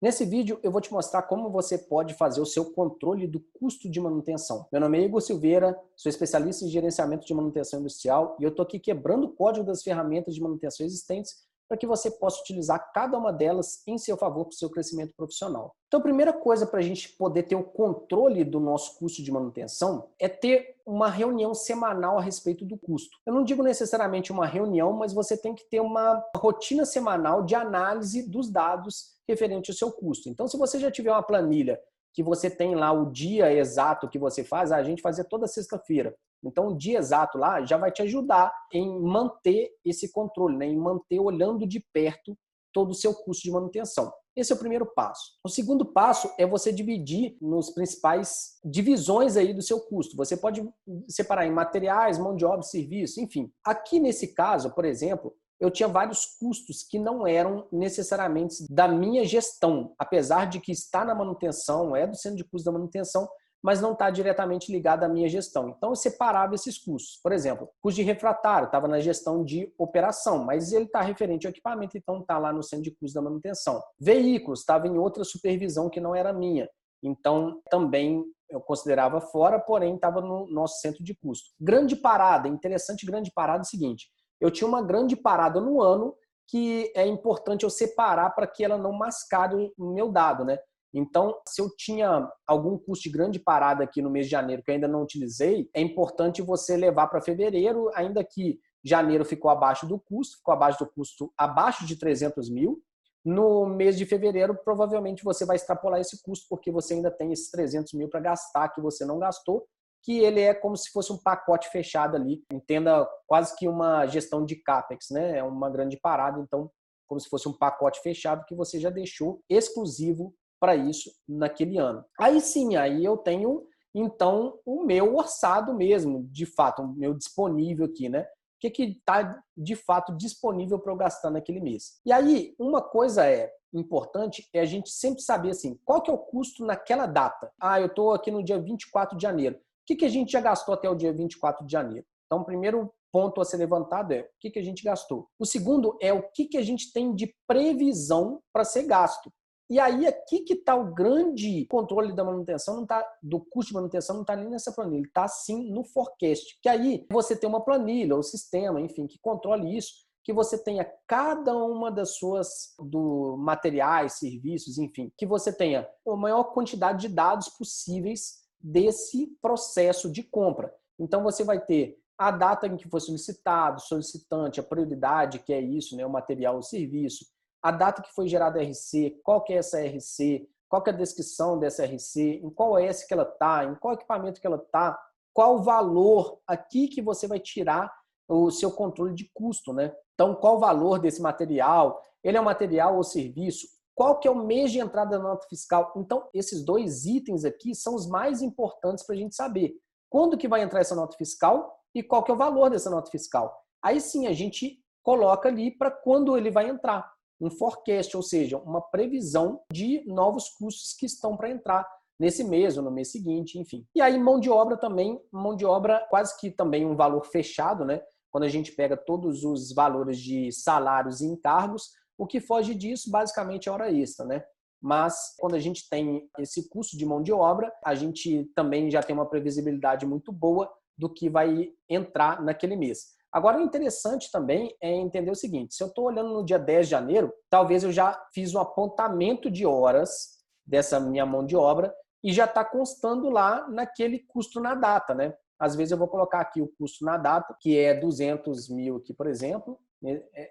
Nesse 0.00 0.24
vídeo 0.24 0.58
eu 0.62 0.72
vou 0.72 0.80
te 0.80 0.90
mostrar 0.90 1.20
como 1.22 1.50
você 1.50 1.76
pode 1.76 2.14
fazer 2.14 2.40
o 2.40 2.46
seu 2.46 2.72
controle 2.72 3.26
do 3.26 3.38
custo 3.38 3.86
de 3.86 4.00
manutenção. 4.00 4.66
Meu 4.72 4.80
nome 4.80 4.98
é 4.98 5.04
Igor 5.04 5.20
Silveira, 5.20 5.78
sou 5.94 6.08
especialista 6.08 6.64
em 6.64 6.68
gerenciamento 6.68 7.26
de 7.26 7.34
manutenção 7.34 7.80
industrial 7.80 8.34
e 8.40 8.44
eu 8.44 8.48
estou 8.48 8.62
aqui 8.62 8.78
quebrando 8.78 9.24
o 9.24 9.32
código 9.34 9.66
das 9.66 9.82
ferramentas 9.82 10.34
de 10.34 10.40
manutenção 10.40 10.86
existentes 10.86 11.34
para 11.70 11.78
que 11.78 11.86
você 11.86 12.10
possa 12.10 12.40
utilizar 12.40 12.90
cada 12.92 13.16
uma 13.16 13.32
delas 13.32 13.80
em 13.86 13.96
seu 13.96 14.16
favor 14.16 14.46
para 14.46 14.52
o 14.52 14.56
seu 14.56 14.68
crescimento 14.68 15.14
profissional. 15.16 15.72
Então, 15.86 16.00
a 16.00 16.02
primeira 16.02 16.32
coisa 16.32 16.66
para 16.66 16.80
a 16.80 16.82
gente 16.82 17.10
poder 17.10 17.44
ter 17.44 17.54
o 17.54 17.62
controle 17.62 18.42
do 18.42 18.58
nosso 18.58 18.98
custo 18.98 19.22
de 19.22 19.30
manutenção 19.30 20.10
é 20.18 20.28
ter 20.28 20.80
uma 20.84 21.08
reunião 21.08 21.54
semanal 21.54 22.18
a 22.18 22.22
respeito 22.22 22.64
do 22.64 22.76
custo. 22.76 23.16
Eu 23.24 23.32
não 23.32 23.44
digo 23.44 23.62
necessariamente 23.62 24.32
uma 24.32 24.46
reunião, 24.46 24.92
mas 24.92 25.12
você 25.12 25.36
tem 25.36 25.54
que 25.54 25.62
ter 25.70 25.78
uma 25.78 26.20
rotina 26.36 26.84
semanal 26.84 27.44
de 27.44 27.54
análise 27.54 28.28
dos 28.28 28.50
dados 28.50 29.20
referente 29.28 29.70
ao 29.70 29.76
seu 29.76 29.92
custo. 29.92 30.28
Então, 30.28 30.48
se 30.48 30.58
você 30.58 30.76
já 30.76 30.90
tiver 30.90 31.12
uma 31.12 31.22
planilha 31.22 31.80
que 32.12 32.22
você 32.22 32.50
tem 32.50 32.74
lá 32.74 32.92
o 32.92 33.10
dia 33.10 33.52
exato 33.52 34.08
que 34.08 34.18
você 34.18 34.42
faz, 34.44 34.72
a 34.72 34.82
gente 34.82 35.02
fazia 35.02 35.24
toda 35.24 35.46
sexta-feira. 35.46 36.14
Então, 36.42 36.68
o 36.68 36.76
dia 36.76 36.98
exato 36.98 37.38
lá 37.38 37.64
já 37.64 37.76
vai 37.76 37.92
te 37.92 38.02
ajudar 38.02 38.52
em 38.72 39.00
manter 39.00 39.70
esse 39.84 40.10
controle, 40.10 40.56
né? 40.56 40.66
em 40.66 40.76
manter 40.76 41.20
olhando 41.20 41.66
de 41.66 41.84
perto 41.92 42.36
todo 42.72 42.90
o 42.90 42.94
seu 42.94 43.14
custo 43.14 43.42
de 43.42 43.50
manutenção. 43.50 44.12
Esse 44.34 44.52
é 44.52 44.54
o 44.54 44.58
primeiro 44.58 44.86
passo. 44.86 45.32
O 45.44 45.48
segundo 45.48 45.84
passo 45.84 46.32
é 46.38 46.46
você 46.46 46.72
dividir 46.72 47.36
nos 47.40 47.70
principais 47.70 48.58
divisões 48.64 49.36
aí 49.36 49.52
do 49.52 49.60
seu 49.60 49.80
custo. 49.80 50.16
Você 50.16 50.36
pode 50.36 50.66
separar 51.08 51.46
em 51.46 51.52
materiais, 51.52 52.18
mão 52.18 52.36
de 52.36 52.44
obra, 52.44 52.62
serviço, 52.62 53.20
enfim. 53.20 53.52
Aqui 53.64 53.98
nesse 53.98 54.28
caso, 54.28 54.72
por 54.72 54.84
exemplo, 54.84 55.34
eu 55.60 55.70
tinha 55.70 55.88
vários 55.88 56.24
custos 56.38 56.82
que 56.82 56.98
não 56.98 57.26
eram 57.26 57.68
necessariamente 57.70 58.64
da 58.70 58.88
minha 58.88 59.24
gestão, 59.24 59.94
apesar 59.98 60.46
de 60.46 60.58
que 60.58 60.72
está 60.72 61.04
na 61.04 61.14
manutenção, 61.14 61.94
é 61.94 62.06
do 62.06 62.16
centro 62.16 62.38
de 62.38 62.44
custo 62.44 62.64
da 62.64 62.72
manutenção, 62.72 63.28
mas 63.62 63.78
não 63.78 63.92
está 63.92 64.08
diretamente 64.08 64.72
ligado 64.72 65.04
à 65.04 65.08
minha 65.08 65.28
gestão. 65.28 65.68
Então, 65.68 65.90
eu 65.90 65.96
separava 65.96 66.54
esses 66.54 66.78
custos. 66.78 67.20
Por 67.22 67.30
exemplo, 67.30 67.68
custo 67.82 67.96
de 67.96 68.02
refratário 68.02 68.66
estava 68.66 68.88
na 68.88 69.00
gestão 69.00 69.44
de 69.44 69.70
operação, 69.76 70.42
mas 70.44 70.72
ele 70.72 70.86
está 70.86 71.02
referente 71.02 71.46
ao 71.46 71.50
equipamento, 71.50 71.96
então 71.98 72.20
está 72.20 72.38
lá 72.38 72.52
no 72.52 72.62
centro 72.62 72.84
de 72.84 72.92
custo 72.92 73.14
da 73.14 73.22
manutenção. 73.22 73.82
Veículos 73.98 74.60
estava 74.60 74.88
em 74.88 74.96
outra 74.96 75.24
supervisão 75.24 75.90
que 75.90 76.00
não 76.00 76.14
era 76.14 76.32
minha. 76.32 76.70
Então, 77.02 77.60
também 77.70 78.24
eu 78.48 78.60
considerava 78.60 79.20
fora, 79.20 79.58
porém 79.58 79.94
estava 79.94 80.20
no 80.20 80.46
nosso 80.50 80.80
centro 80.80 81.04
de 81.04 81.14
custo. 81.14 81.50
Grande 81.60 81.94
parada, 81.96 82.48
interessante 82.48 83.06
grande 83.06 83.30
parada 83.30 83.60
é 83.60 83.62
o 83.62 83.64
seguinte, 83.64 84.08
eu 84.40 84.50
tinha 84.50 84.66
uma 84.66 84.82
grande 84.82 85.16
parada 85.16 85.60
no 85.60 85.82
ano 85.82 86.14
que 86.48 86.92
é 86.96 87.06
importante 87.06 87.62
eu 87.62 87.70
separar 87.70 88.30
para 88.30 88.46
que 88.46 88.64
ela 88.64 88.76
não 88.76 88.92
mascare 88.92 89.72
o 89.78 89.92
meu 89.92 90.10
dado, 90.10 90.44
né? 90.44 90.58
Então, 90.92 91.36
se 91.46 91.62
eu 91.62 91.70
tinha 91.76 92.28
algum 92.46 92.76
custo 92.76 93.04
de 93.04 93.10
grande 93.10 93.38
parada 93.38 93.84
aqui 93.84 94.02
no 94.02 94.10
mês 94.10 94.26
de 94.26 94.32
janeiro 94.32 94.62
que 94.62 94.72
ainda 94.72 94.88
não 94.88 95.02
utilizei, 95.02 95.70
é 95.72 95.80
importante 95.80 96.42
você 96.42 96.76
levar 96.76 97.06
para 97.06 97.22
fevereiro, 97.22 97.90
ainda 97.94 98.24
que 98.24 98.58
janeiro 98.84 99.24
ficou 99.24 99.50
abaixo 99.50 99.86
do 99.86 99.98
custo, 100.00 100.38
ficou 100.38 100.52
abaixo 100.52 100.84
do 100.84 100.90
custo 100.90 101.32
abaixo 101.38 101.86
de 101.86 101.96
300 101.96 102.50
mil. 102.50 102.82
No 103.24 103.66
mês 103.66 103.98
de 103.98 104.06
fevereiro, 104.06 104.56
provavelmente 104.64 105.22
você 105.22 105.44
vai 105.44 105.56
extrapolar 105.56 106.00
esse 106.00 106.20
custo, 106.22 106.46
porque 106.48 106.72
você 106.72 106.94
ainda 106.94 107.10
tem 107.10 107.32
esses 107.32 107.50
300 107.50 107.92
mil 107.92 108.08
para 108.08 108.18
gastar 108.18 108.70
que 108.70 108.80
você 108.80 109.04
não 109.04 109.18
gastou, 109.18 109.66
que 110.02 110.18
ele 110.18 110.40
é 110.40 110.54
como 110.54 110.76
se 110.76 110.90
fosse 110.90 111.12
um 111.12 111.18
pacote 111.18 111.68
fechado 111.68 112.16
ali. 112.16 112.42
Entenda 112.52 113.06
quase 113.26 113.54
que 113.56 113.68
uma 113.68 114.06
gestão 114.06 114.44
de 114.44 114.56
CAPEX, 114.56 115.10
né? 115.10 115.38
É 115.38 115.42
uma 115.42 115.68
grande 115.70 115.98
parada, 115.98 116.40
então, 116.40 116.70
como 117.06 117.20
se 117.20 117.28
fosse 117.28 117.48
um 117.48 117.56
pacote 117.56 118.00
fechado 118.00 118.44
que 118.46 118.54
você 118.54 118.78
já 118.78 118.90
deixou 118.90 119.42
exclusivo 119.48 120.34
para 120.60 120.76
isso 120.76 121.10
naquele 121.28 121.78
ano. 121.78 122.04
Aí 122.18 122.40
sim, 122.40 122.76
aí 122.76 123.04
eu 123.04 123.16
tenho 123.16 123.66
então 123.94 124.58
o 124.64 124.84
meu 124.84 125.16
orçado 125.16 125.74
mesmo, 125.74 126.28
de 126.30 126.46
fato, 126.46 126.82
o 126.82 126.88
meu 126.94 127.14
disponível 127.14 127.86
aqui, 127.86 128.08
né? 128.08 128.26
O 128.62 128.70
que 128.70 128.82
está 128.82 129.42
de 129.56 129.74
fato 129.74 130.14
disponível 130.16 130.78
para 130.78 130.92
eu 130.92 130.96
gastar 130.96 131.30
naquele 131.30 131.60
mês. 131.60 131.98
E 132.04 132.12
aí, 132.12 132.54
uma 132.58 132.82
coisa 132.82 133.26
é 133.26 133.50
importante 133.72 134.46
é 134.52 134.60
a 134.60 134.66
gente 134.66 134.90
sempre 134.90 135.22
saber 135.22 135.50
assim, 135.50 135.80
qual 135.84 136.02
que 136.02 136.10
é 136.10 136.14
o 136.14 136.18
custo 136.18 136.64
naquela 136.64 137.06
data. 137.06 137.50
Ah, 137.58 137.80
eu 137.80 137.86
estou 137.86 138.12
aqui 138.12 138.30
no 138.30 138.44
dia 138.44 138.60
24 138.60 139.16
de 139.16 139.22
janeiro 139.22 139.58
que, 139.90 139.96
que 139.96 140.04
a 140.04 140.08
gente 140.08 140.30
já 140.30 140.40
gastou 140.40 140.74
até 140.74 140.88
o 140.88 140.94
dia 140.94 141.12
24 141.12 141.66
de 141.66 141.72
janeiro? 141.72 142.06
Então, 142.26 142.42
o 142.42 142.44
primeiro 142.44 142.92
ponto 143.12 143.40
a 143.40 143.44
ser 143.44 143.56
levantado 143.56 144.12
é 144.12 144.20
o 144.20 144.28
que, 144.38 144.50
que 144.50 144.58
a 144.58 144.62
gente 144.62 144.84
gastou. 144.84 145.28
O 145.36 145.44
segundo 145.44 145.96
é 146.00 146.12
o 146.12 146.22
que, 146.30 146.46
que 146.46 146.56
a 146.56 146.62
gente 146.62 146.92
tem 146.92 147.12
de 147.12 147.34
previsão 147.46 148.40
para 148.52 148.64
ser 148.64 148.84
gasto. 148.84 149.32
E 149.68 149.78
aí, 149.78 150.06
aqui 150.06 150.40
que 150.40 150.54
está 150.54 150.76
o 150.76 150.92
grande 150.92 151.66
controle 151.66 152.12
da 152.12 152.24
manutenção, 152.24 152.76
não 152.76 152.86
tá, 152.86 153.04
do 153.22 153.40
custo 153.40 153.70
de 153.70 153.74
manutenção, 153.74 154.16
não 154.16 154.22
está 154.22 154.36
nem 154.36 154.48
nessa 154.48 154.72
planilha, 154.72 155.06
está 155.06 155.26
sim 155.26 155.70
no 155.72 155.84
forecast. 155.84 156.58
Que 156.62 156.68
aí 156.68 157.06
você 157.10 157.36
tem 157.36 157.48
uma 157.48 157.64
planilha, 157.64 158.14
ou 158.14 158.22
sistema, 158.22 158.80
enfim, 158.80 159.06
que 159.06 159.18
controle 159.20 159.76
isso, 159.76 160.04
que 160.24 160.32
você 160.32 160.62
tenha 160.62 160.88
cada 161.06 161.56
uma 161.56 161.90
das 161.90 162.16
suas 162.16 162.74
do 162.78 163.36
materiais, 163.38 164.18
serviços, 164.18 164.78
enfim, 164.78 165.12
que 165.16 165.26
você 165.26 165.52
tenha 165.52 165.88
a 166.06 166.16
maior 166.16 166.44
quantidade 166.44 167.08
de 167.08 167.14
dados 167.14 167.48
possíveis 167.48 168.39
desse 168.60 169.26
processo 169.40 170.10
de 170.10 170.22
compra. 170.22 170.74
Então 170.98 171.22
você 171.22 171.42
vai 171.44 171.60
ter 171.60 171.98
a 172.18 172.30
data 172.30 172.66
em 172.66 172.76
que 172.76 172.88
foi 172.88 173.00
solicitado, 173.00 173.80
solicitante, 173.80 174.60
a 174.60 174.62
prioridade, 174.62 175.38
que 175.38 175.52
é 175.52 175.60
isso, 175.60 175.96
né, 175.96 176.04
o 176.04 176.10
material 176.10 176.56
ou 176.56 176.62
serviço, 176.62 177.24
a 177.62 177.70
data 177.70 178.02
que 178.02 178.12
foi 178.12 178.28
gerada 178.28 178.60
a 178.60 178.62
RC, 178.62 179.20
qual 179.22 179.42
que 179.42 179.52
é 179.52 179.56
essa 179.56 179.80
RC, 179.80 180.46
qual 180.68 180.82
que 180.82 180.90
é 180.90 180.92
a 180.92 180.96
descrição 180.96 181.58
dessa 181.58 181.84
RC, 181.84 182.40
em 182.42 182.50
qual 182.50 182.78
S 182.78 183.06
que 183.06 183.14
ela 183.14 183.22
está, 183.22 183.64
em 183.64 183.74
qual 183.74 183.94
equipamento 183.94 184.40
que 184.40 184.46
ela 184.46 184.56
está, 184.56 184.98
qual 185.32 185.56
o 185.56 185.62
valor 185.62 186.40
aqui 186.46 186.88
que 186.88 187.00
você 187.00 187.26
vai 187.26 187.40
tirar 187.40 187.92
o 188.28 188.50
seu 188.50 188.70
controle 188.70 189.14
de 189.14 189.28
custo, 189.34 189.72
né? 189.72 189.92
Então, 190.14 190.34
qual 190.34 190.56
o 190.56 190.60
valor 190.60 190.98
desse 190.98 191.20
material? 191.20 192.00
Ele 192.22 192.36
é 192.36 192.40
um 192.40 192.44
material 192.44 192.96
ou 192.96 193.02
serviço? 193.02 193.66
Qual 194.00 194.18
que 194.18 194.26
é 194.26 194.30
o 194.30 194.46
mês 194.46 194.72
de 194.72 194.78
entrada 194.78 195.18
da 195.18 195.22
nota 195.22 195.46
fiscal? 195.46 195.92
Então, 195.94 196.26
esses 196.32 196.64
dois 196.64 197.04
itens 197.04 197.44
aqui 197.44 197.74
são 197.74 197.94
os 197.94 198.08
mais 198.08 198.40
importantes 198.40 199.04
para 199.04 199.14
a 199.14 199.18
gente 199.18 199.36
saber. 199.36 199.74
Quando 200.08 200.38
que 200.38 200.48
vai 200.48 200.62
entrar 200.62 200.80
essa 200.80 200.94
nota 200.94 201.18
fiscal 201.18 201.70
e 201.94 202.02
qual 202.02 202.22
que 202.22 202.30
é 202.30 202.34
o 202.34 202.38
valor 202.38 202.70
dessa 202.70 202.88
nota 202.88 203.10
fiscal? 203.10 203.54
Aí 203.82 204.00
sim 204.00 204.26
a 204.26 204.32
gente 204.32 204.82
coloca 205.02 205.50
ali 205.50 205.70
para 205.70 205.90
quando 205.90 206.34
ele 206.34 206.50
vai 206.50 206.70
entrar. 206.70 207.12
Um 207.38 207.50
forecast, 207.50 208.16
ou 208.16 208.22
seja, 208.22 208.56
uma 208.56 208.80
previsão 208.80 209.60
de 209.70 210.02
novos 210.06 210.48
custos 210.48 210.94
que 210.98 211.04
estão 211.04 211.36
para 211.36 211.50
entrar 211.50 211.86
nesse 212.18 212.42
mês 212.42 212.78
ou 212.78 212.82
no 212.82 212.90
mês 212.90 213.12
seguinte, 213.12 213.58
enfim. 213.58 213.86
E 213.94 214.00
aí 214.00 214.18
mão 214.18 214.40
de 214.40 214.48
obra 214.48 214.78
também, 214.78 215.20
mão 215.30 215.54
de 215.54 215.66
obra 215.66 216.06
quase 216.08 216.40
que 216.40 216.50
também 216.50 216.86
um 216.86 216.96
valor 216.96 217.26
fechado, 217.26 217.84
né? 217.84 218.00
Quando 218.30 218.44
a 218.44 218.48
gente 218.48 218.72
pega 218.72 218.96
todos 218.96 219.44
os 219.44 219.74
valores 219.74 220.18
de 220.18 220.50
salários 220.52 221.20
e 221.20 221.26
encargos, 221.26 221.99
o 222.20 222.26
que 222.26 222.38
foge 222.38 222.74
disso, 222.74 223.10
basicamente, 223.10 223.66
é 223.66 223.72
hora 223.72 223.90
extra, 223.90 224.26
né? 224.26 224.44
Mas 224.78 225.34
quando 225.38 225.54
a 225.54 225.58
gente 225.58 225.88
tem 225.88 226.28
esse 226.38 226.68
custo 226.68 226.94
de 226.94 227.06
mão 227.06 227.22
de 227.22 227.32
obra, 227.32 227.72
a 227.82 227.94
gente 227.94 228.44
também 228.54 228.90
já 228.90 229.02
tem 229.02 229.16
uma 229.16 229.24
previsibilidade 229.24 230.04
muito 230.04 230.30
boa 230.30 230.70
do 230.98 231.08
que 231.08 231.30
vai 231.30 231.72
entrar 231.88 232.42
naquele 232.42 232.76
mês. 232.76 233.14
Agora, 233.32 233.62
interessante 233.62 234.30
também 234.30 234.76
é 234.82 234.94
entender 234.94 235.30
o 235.30 235.34
seguinte: 235.34 235.74
se 235.74 235.82
eu 235.82 235.86
estou 235.86 236.04
olhando 236.04 236.34
no 236.34 236.44
dia 236.44 236.58
10 236.58 236.86
de 236.86 236.90
janeiro, 236.90 237.32
talvez 237.48 237.84
eu 237.84 237.90
já 237.90 238.22
fiz 238.34 238.54
um 238.54 238.60
apontamento 238.60 239.50
de 239.50 239.64
horas 239.64 240.40
dessa 240.66 241.00
minha 241.00 241.24
mão 241.24 241.46
de 241.46 241.56
obra 241.56 241.90
e 242.22 242.34
já 242.34 242.44
está 242.44 242.62
constando 242.62 243.30
lá 243.30 243.66
naquele 243.66 244.18
custo 244.18 244.60
na 244.60 244.74
data, 244.74 245.14
né? 245.14 245.32
Às 245.58 245.74
vezes 245.74 245.92
eu 245.92 245.98
vou 245.98 246.08
colocar 246.08 246.40
aqui 246.40 246.60
o 246.60 246.68
custo 246.78 247.02
na 247.02 247.16
data, 247.16 247.56
que 247.58 247.78
é 247.78 247.94
200 247.94 248.68
mil 248.68 248.96
aqui, 248.96 249.14
por 249.14 249.26
exemplo, 249.26 249.80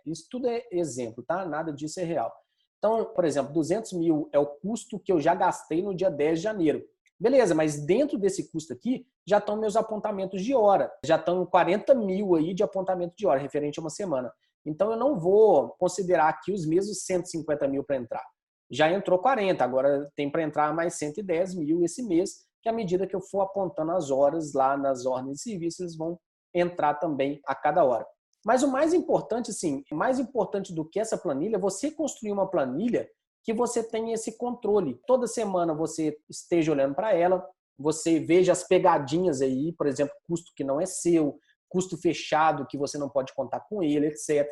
isso 0.05 0.27
tudo 0.29 0.47
é 0.47 0.63
exemplo, 0.71 1.23
tá? 1.23 1.45
Nada 1.45 1.71
disso 1.73 1.99
é 1.99 2.03
real. 2.03 2.31
Então, 2.77 3.05
por 3.13 3.25
exemplo, 3.25 3.53
200 3.53 3.93
mil 3.93 4.29
é 4.31 4.39
o 4.39 4.45
custo 4.45 4.99
que 4.99 5.11
eu 5.11 5.19
já 5.19 5.35
gastei 5.35 5.81
no 5.81 5.93
dia 5.93 6.09
10 6.09 6.39
de 6.39 6.43
janeiro. 6.43 6.83
Beleza, 7.19 7.53
mas 7.53 7.85
dentro 7.85 8.17
desse 8.17 8.49
custo 8.49 8.71
aqui 8.71 9.05
já 9.27 9.39
estão 9.39 9.57
meus 9.57 9.75
apontamentos 9.75 10.41
de 10.41 10.55
hora. 10.55 10.89
Já 11.03 11.17
estão 11.17 11.45
40 11.45 11.93
mil 11.93 12.35
aí 12.35 12.53
de 12.53 12.63
apontamento 12.63 13.13
de 13.17 13.27
hora, 13.27 13.39
referente 13.39 13.77
a 13.79 13.81
uma 13.81 13.89
semana. 13.89 14.31
Então 14.65 14.91
eu 14.91 14.97
não 14.97 15.19
vou 15.19 15.75
considerar 15.77 16.29
aqui 16.29 16.53
os 16.53 16.65
mesmos 16.65 17.03
150 17.03 17.67
mil 17.67 17.83
para 17.83 17.97
entrar. 17.97 18.23
Já 18.71 18.89
entrou 18.89 19.19
40, 19.19 19.61
agora 19.63 20.09
tem 20.15 20.29
para 20.31 20.43
entrar 20.43 20.73
mais 20.73 20.93
110 20.93 21.55
mil 21.55 21.83
esse 21.83 22.03
mês, 22.03 22.45
que 22.61 22.69
à 22.69 22.71
medida 22.71 23.07
que 23.07 23.15
eu 23.15 23.21
for 23.21 23.41
apontando 23.41 23.91
as 23.91 24.11
horas 24.11 24.53
lá 24.53 24.77
nas 24.77 25.05
ordens 25.05 25.37
de 25.37 25.41
serviço, 25.41 25.81
eles 25.81 25.97
vão 25.97 26.17
entrar 26.53 26.93
também 26.95 27.41
a 27.45 27.55
cada 27.55 27.83
hora. 27.83 28.05
Mas 28.45 28.63
o 28.63 28.71
mais 28.71 28.93
importante, 28.93 29.51
sim, 29.53 29.83
mais 29.91 30.19
importante 30.19 30.73
do 30.73 30.85
que 30.85 30.99
essa 30.99 31.17
planilha, 31.17 31.57
é 31.57 31.59
você 31.59 31.91
construir 31.91 32.31
uma 32.31 32.49
planilha 32.49 33.09
que 33.43 33.53
você 33.53 33.83
tenha 33.83 34.13
esse 34.13 34.37
controle. 34.37 34.99
Toda 35.05 35.27
semana 35.27 35.73
você 35.73 36.17
esteja 36.29 36.71
olhando 36.71 36.95
para 36.95 37.13
ela, 37.13 37.45
você 37.77 38.19
veja 38.19 38.51
as 38.51 38.63
pegadinhas 38.63 39.41
aí, 39.41 39.73
por 39.73 39.87
exemplo, 39.87 40.13
custo 40.27 40.51
que 40.55 40.63
não 40.63 40.79
é 40.79 40.85
seu, 40.85 41.39
custo 41.69 41.97
fechado 41.97 42.67
que 42.67 42.77
você 42.77 42.97
não 42.97 43.09
pode 43.09 43.33
contar 43.33 43.61
com 43.61 43.81
ele, 43.81 44.07
etc. 44.07 44.45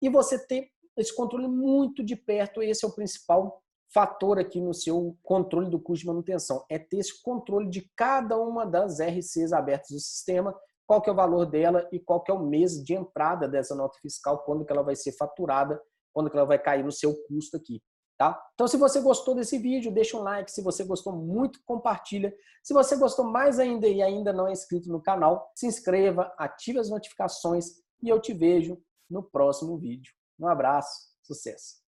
E 0.00 0.08
você 0.08 0.38
ter 0.46 0.68
esse 0.96 1.14
controle 1.14 1.48
muito 1.48 2.04
de 2.04 2.16
perto, 2.16 2.62
esse 2.62 2.84
é 2.84 2.88
o 2.88 2.94
principal 2.94 3.62
fator 3.92 4.38
aqui 4.38 4.60
no 4.60 4.72
seu 4.72 5.16
controle 5.22 5.68
do 5.68 5.80
custo 5.80 6.02
de 6.02 6.06
manutenção. 6.06 6.64
É 6.70 6.78
ter 6.78 6.98
esse 6.98 7.20
controle 7.22 7.68
de 7.68 7.90
cada 7.96 8.38
uma 8.38 8.64
das 8.64 9.00
RCs 9.00 9.52
abertas 9.52 9.90
do 9.90 10.00
sistema, 10.00 10.54
qual 10.90 11.00
que 11.00 11.08
é 11.08 11.12
o 11.12 11.14
valor 11.14 11.46
dela 11.46 11.88
e 11.92 12.00
qual 12.00 12.20
que 12.20 12.32
é 12.32 12.34
o 12.34 12.44
mês 12.44 12.82
de 12.82 12.94
entrada 12.94 13.46
dessa 13.46 13.76
nota 13.76 13.96
fiscal, 14.02 14.42
quando 14.42 14.64
que 14.64 14.72
ela 14.72 14.82
vai 14.82 14.96
ser 14.96 15.12
faturada, 15.12 15.80
quando 16.12 16.28
que 16.28 16.36
ela 16.36 16.44
vai 16.44 16.58
cair 16.58 16.82
no 16.82 16.90
seu 16.90 17.14
custo 17.28 17.56
aqui. 17.56 17.80
Tá? 18.18 18.36
Então, 18.54 18.66
se 18.66 18.76
você 18.76 19.00
gostou 19.00 19.32
desse 19.32 19.56
vídeo, 19.56 19.94
deixa 19.94 20.16
um 20.16 20.22
like. 20.24 20.50
Se 20.50 20.60
você 20.60 20.82
gostou 20.82 21.12
muito, 21.12 21.60
compartilha. 21.64 22.34
Se 22.60 22.74
você 22.74 22.96
gostou 22.96 23.24
mais 23.24 23.60
ainda 23.60 23.86
e 23.86 24.02
ainda 24.02 24.32
não 24.32 24.48
é 24.48 24.52
inscrito 24.52 24.90
no 24.90 25.00
canal, 25.00 25.48
se 25.54 25.64
inscreva, 25.64 26.34
ative 26.36 26.80
as 26.80 26.90
notificações 26.90 27.66
e 28.02 28.08
eu 28.08 28.20
te 28.20 28.34
vejo 28.34 28.76
no 29.08 29.22
próximo 29.22 29.78
vídeo. 29.78 30.12
Um 30.40 30.48
abraço, 30.48 30.90
sucesso! 31.22 31.89